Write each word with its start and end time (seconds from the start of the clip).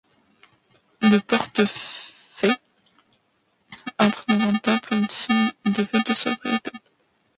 Le 1.01 1.19
portefaix 1.19 2.57
entre 3.99 4.25
dans 4.29 4.47
un 4.49 4.55
temple 4.57 4.95
où 4.95 4.97
il 4.97 5.11
signe 5.11 5.51
des 5.63 5.83
vœux 5.83 6.01
de 6.03 6.13
sobriété. 6.15 6.71